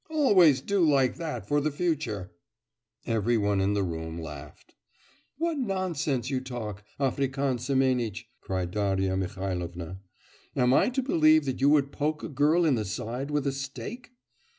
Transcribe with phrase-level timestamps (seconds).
[0.09, 2.31] Always do like that for the future!"'
[3.05, 4.73] Every one in the room laughed.
[5.37, 9.99] 'What nonsense you talk, African Semenitch,' cried Darya Mihailovna.
[10.55, 13.51] 'Am I to believe that you would poke a girl in the side with a
[13.51, 14.09] stake!